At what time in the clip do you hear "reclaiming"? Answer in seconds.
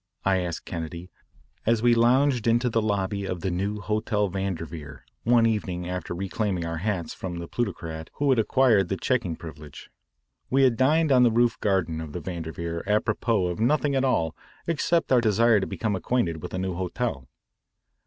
6.15-6.65